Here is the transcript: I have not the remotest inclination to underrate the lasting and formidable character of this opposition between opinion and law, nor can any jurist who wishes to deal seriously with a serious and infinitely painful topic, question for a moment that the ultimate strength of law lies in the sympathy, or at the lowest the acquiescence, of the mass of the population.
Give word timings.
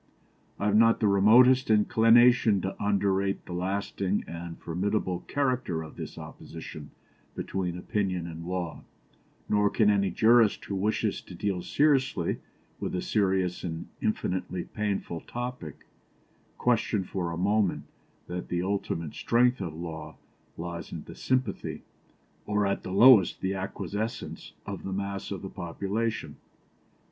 I 0.57 0.65
have 0.65 0.75
not 0.75 0.99
the 0.99 1.05
remotest 1.07 1.69
inclination 1.69 2.59
to 2.61 2.75
underrate 2.83 3.45
the 3.45 3.53
lasting 3.53 4.23
and 4.27 4.57
formidable 4.59 5.19
character 5.27 5.83
of 5.83 5.95
this 5.95 6.17
opposition 6.17 6.89
between 7.35 7.77
opinion 7.77 8.25
and 8.25 8.47
law, 8.47 8.83
nor 9.47 9.69
can 9.69 9.91
any 9.91 10.09
jurist 10.09 10.65
who 10.65 10.73
wishes 10.75 11.21
to 11.21 11.35
deal 11.35 11.61
seriously 11.61 12.39
with 12.79 12.95
a 12.95 13.01
serious 13.03 13.63
and 13.63 13.89
infinitely 14.01 14.63
painful 14.63 15.21
topic, 15.21 15.85
question 16.57 17.03
for 17.03 17.29
a 17.31 17.37
moment 17.37 17.83
that 18.25 18.47
the 18.47 18.63
ultimate 18.63 19.13
strength 19.13 19.61
of 19.61 19.75
law 19.75 20.17
lies 20.57 20.91
in 20.91 21.03
the 21.03 21.13
sympathy, 21.13 21.83
or 22.47 22.65
at 22.65 22.81
the 22.81 22.91
lowest 22.91 23.39
the 23.41 23.53
acquiescence, 23.53 24.53
of 24.65 24.83
the 24.83 24.93
mass 24.93 25.29
of 25.29 25.43
the 25.43 25.47
population. 25.51 26.37